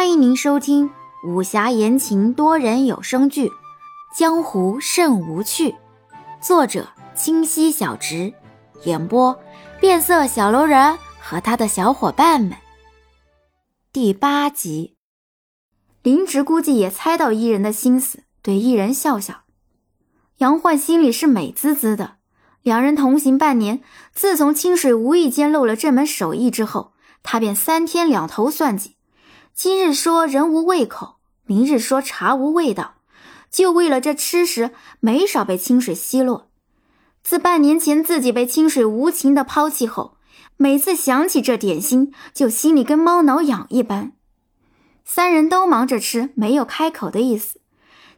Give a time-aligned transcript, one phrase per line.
[0.00, 0.90] 欢迎您收听
[1.22, 3.48] 武侠言情多人有声剧
[4.16, 5.72] 《江湖甚无趣》，
[6.40, 8.32] 作者清溪小直，
[8.84, 9.38] 演播
[9.78, 12.56] 变色小楼人和他的小伙伴们。
[13.92, 14.96] 第八集，
[16.02, 19.42] 林直估计也猜到伊人的心思，对伊人笑笑。
[20.38, 22.14] 杨焕心里是美滋滋的，
[22.62, 23.82] 两人同行半年，
[24.14, 28.96] 自从清水无意间露了这门手艺之后，他便三天两头算计。
[29.62, 32.94] 今日说人无胃口，明日说茶无味道，
[33.50, 36.48] 就为了这吃食，没少被清水奚落。
[37.22, 40.16] 自半年前自己被清水无情的抛弃后，
[40.56, 44.12] 每次想起这点心，就心里跟猫挠痒一般。
[45.04, 47.60] 三人都忙着吃，没有开口的意思。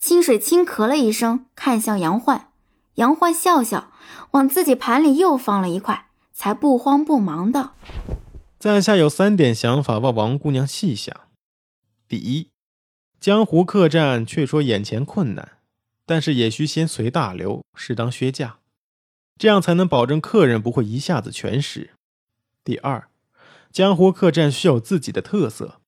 [0.00, 2.48] 清水轻咳了一声，看向杨焕，
[2.96, 3.92] 杨焕笑笑，
[4.32, 7.74] 往自己盘里又放了一块，才不慌不忙道
[8.58, 11.14] ：“在下有三点想法，望王姑娘细想。”
[12.08, 12.48] 第一，
[13.20, 15.58] 江湖客栈却说眼前困难，
[16.06, 18.60] 但是也需先随大流，适当削价，
[19.36, 21.90] 这样才能保证客人不会一下子全食。
[22.64, 23.10] 第二，
[23.70, 25.82] 江湖客栈需有自己的特色，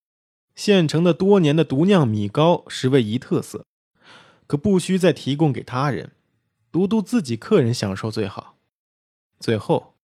[0.54, 3.64] 现成的多年的独酿米糕实为一特色，
[4.46, 6.12] 可不需再提供给他人，
[6.70, 8.58] 独独自己客人享受最好。
[9.38, 9.94] 最后，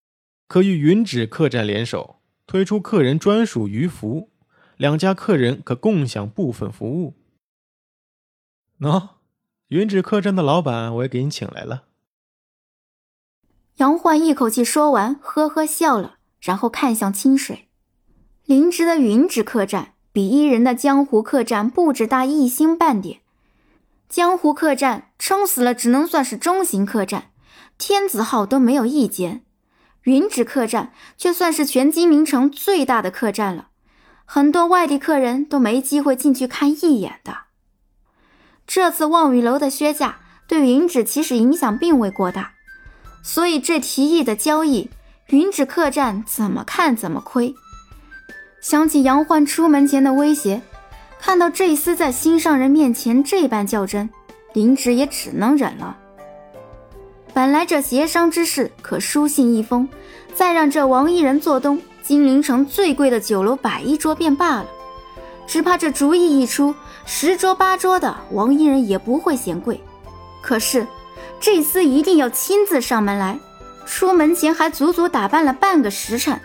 [0.48, 4.30] 可与云芷客栈联手，推出客人专属鱼服。
[4.76, 7.14] 两家客人可共享部分服务。
[8.78, 9.08] 喏，
[9.68, 11.84] 云芷客栈的老板我也给你请来了。
[13.76, 17.68] 杨焕一口气说完，呵呵笑了，然后看向清水。
[18.44, 23.20] 林芝的云芷客栈比伊人的江湖客栈不止大一星半点。
[24.08, 27.32] 江湖客栈撑死了只能算是中型客栈，
[27.78, 29.44] 天子号都没有一间。
[30.02, 33.70] 云芷客栈却算是全金陵城最大的客栈了。
[34.28, 37.44] 很多外地客人都没机会进去看一眼的。
[38.66, 42.52] 这次望雨楼的削价对云芷其实影响并未过大，
[43.22, 44.90] 所以这提议的交易，
[45.28, 47.54] 云芷客栈怎么看怎么亏。
[48.60, 50.60] 想起杨焕出门前的威胁，
[51.20, 54.10] 看到这厮在心上人面前这般较真，
[54.52, 55.96] 林芷也只能忍了。
[57.32, 59.88] 本来这协商之事可书信一封，
[60.34, 61.80] 再让这王一人做东。
[62.06, 64.66] 金陵城最贵的酒楼摆一桌便罢了，
[65.44, 66.72] 只怕这主意一出，
[67.04, 69.82] 十桌八桌的王一人也不会嫌贵。
[70.40, 70.86] 可是
[71.40, 73.40] 这厮一定要亲自上门来，
[73.86, 76.40] 出门前还足足打扮了半个时辰，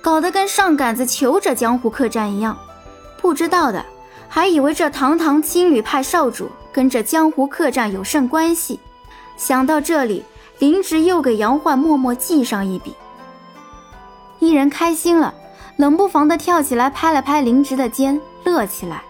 [0.00, 2.56] 搞得跟上杆子求着江湖客栈一样。
[3.20, 3.84] 不知道的
[4.28, 8.78] 还以为这堂堂青旅派少主跟这江湖客栈有甚关系。
[9.36, 10.22] 想到这里，
[10.60, 12.94] 林直又给杨焕默默记上一笔。
[14.38, 15.34] 一人开心了，
[15.76, 19.02] 冷不防的跳起来，拍了拍林直的肩，乐起来。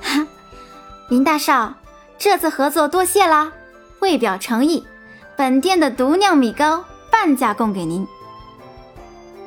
[0.00, 0.26] 哈，
[1.10, 1.74] 林大少，
[2.18, 3.52] 这次合作多谢啦！
[4.00, 4.86] 为表诚意，
[5.36, 8.06] 本店的独酿米糕半价供给您。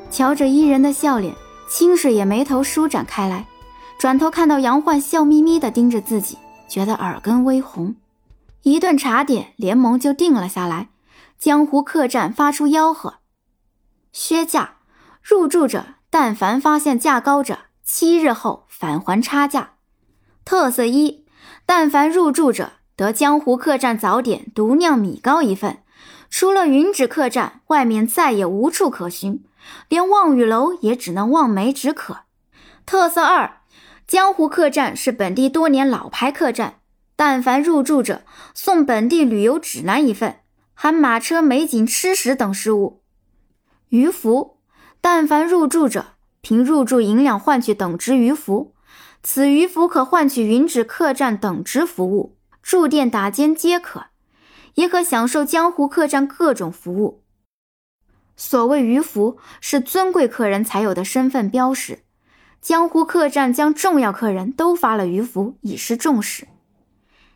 [0.09, 1.33] 瞧着伊人的笑脸，
[1.69, 3.47] 清水也眉头舒展开来，
[3.97, 6.37] 转头看到杨焕笑眯眯的盯着自己，
[6.67, 7.95] 觉得耳根微红。
[8.63, 10.89] 一顿茶点，联盟就定了下来。
[11.39, 13.15] 江湖客栈发出吆喝，
[14.11, 14.75] 削价。
[15.21, 19.75] 入住者但凡发现价高者，七日后返还差价。
[20.43, 21.25] 特色一：
[21.65, 25.83] 但凡入住者得江湖客栈早点独酿米糕一份，
[26.29, 29.43] 除了云芷客栈，外面再也无处可寻，
[29.87, 32.21] 连望雨楼也只能望梅止渴。
[32.85, 33.61] 特色二：
[34.07, 36.79] 江湖客栈是本地多年老牌客栈，
[37.15, 40.39] 但凡入住者送本地旅游指南一份，
[40.73, 43.03] 含马车、美景、吃食等食物。
[43.89, 44.57] 鱼福。
[45.01, 46.05] 但凡入住者，
[46.41, 48.73] 凭入住银两换取等值鱼服，
[49.23, 54.05] 此鱼服可换取云芷客栈等值服务，住店打尖皆可，
[54.75, 57.23] 也可享受江湖客栈各种服务。
[58.37, 61.99] 所谓鱼服，是尊贵客人才有的身份标识，
[62.61, 66.47] 江湖客栈将重要客人都发了鱼服，以示重视。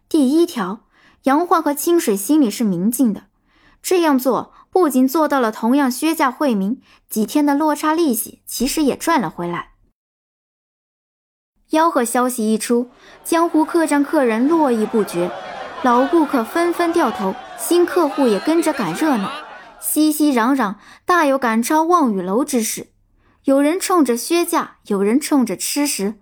[0.07, 0.85] 第一条，
[1.23, 3.23] 杨焕和清水心里是明镜的，
[3.85, 4.51] 这样做。
[4.71, 9.73] 不仅做到了同样削价惠民，几天的落差利息其实也赚了回来。
[11.69, 12.89] 吆喝消息一出，
[13.23, 15.31] 江湖客栈客人络绎不绝，
[15.83, 19.31] 老顾客纷纷掉头，新客户也跟着赶热闹，
[19.79, 22.87] 熙熙攘攘，大有赶超望雨楼之势。
[23.43, 26.15] 有人冲着削价，有人冲着吃食，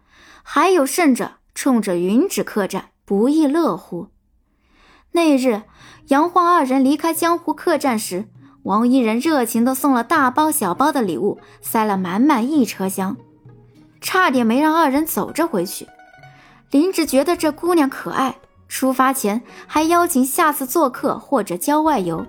[0.44, 4.10] 还有甚者冲着云芷客栈，不亦乐乎。
[5.13, 5.62] 那日，
[6.07, 8.25] 杨焕二人离开江湖客栈时。
[8.63, 13.18] 王一人热情地送了大包小包的礼物，塞了满满一车厢。
[14.01, 15.88] 差点没让二人走着回去。
[16.71, 18.38] 林芝觉得这姑娘可爱，
[18.68, 22.25] 出发前还邀请下次做客或者郊外游。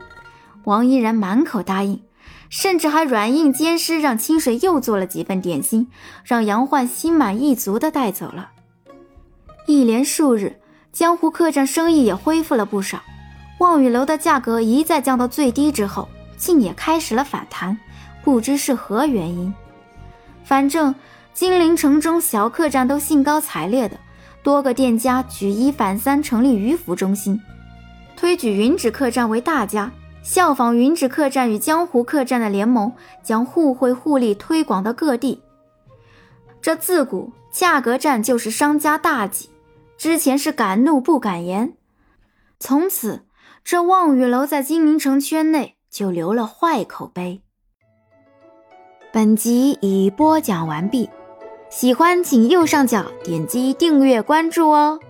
[0.64, 2.02] 王依然满口答应，
[2.50, 5.88] 甚至还软硬兼施，让清水又做了几份点心，
[6.25, 8.50] 让杨焕心满意足地带走了。
[9.66, 10.60] 一连数日，
[10.94, 13.02] 江湖客栈生意也恢复了不少。
[13.58, 17.76] 望雨楼的价格一再降到最低之后，竟也开始了反弹，
[18.23, 19.52] 不知是何原因。
[20.44, 20.94] 反正
[21.32, 23.99] 金陵城中小客栈都兴高采烈的。
[24.44, 27.41] 多个店家举一反三，成立渔服中心，
[28.14, 29.91] 推举云指客栈为大家，
[30.23, 32.93] 效仿云指客栈与江湖客栈的联盟，
[33.23, 35.41] 将互惠互利推广到各地。
[36.61, 39.49] 这自古价格战就是商家大忌，
[39.96, 41.76] 之前是敢怒不敢言，
[42.58, 43.26] 从此
[43.62, 47.41] 这望雨楼在金陵城圈内就留了坏口碑。
[49.12, 51.08] 本集已播讲完毕。
[51.70, 55.00] 喜欢请右上角点击订阅关注哦。